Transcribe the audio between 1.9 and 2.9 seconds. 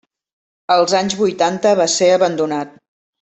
ser abandonat.